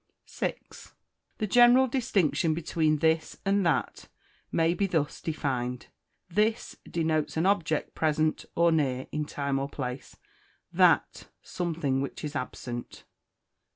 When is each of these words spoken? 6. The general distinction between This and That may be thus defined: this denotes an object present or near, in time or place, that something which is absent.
6. 0.25 0.93
The 1.37 1.45
general 1.45 1.85
distinction 1.85 2.55
between 2.55 2.97
This 2.97 3.37
and 3.45 3.63
That 3.63 4.07
may 4.51 4.73
be 4.73 4.87
thus 4.87 5.21
defined: 5.21 5.89
this 6.27 6.75
denotes 6.89 7.37
an 7.37 7.45
object 7.45 7.93
present 7.93 8.45
or 8.55 8.71
near, 8.71 9.05
in 9.11 9.25
time 9.25 9.59
or 9.59 9.69
place, 9.69 10.17
that 10.73 11.27
something 11.43 12.01
which 12.01 12.23
is 12.23 12.35
absent. 12.35 13.03